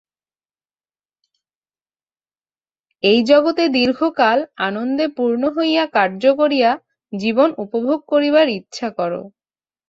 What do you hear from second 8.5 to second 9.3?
ইচ্ছা কর।